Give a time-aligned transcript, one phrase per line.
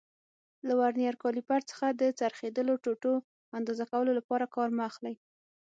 [0.67, 3.13] له ورنیز کالیپر څخه د څرخېدلو ټوټو
[3.57, 5.15] اندازه کولو لپاره کار مه اخلئ.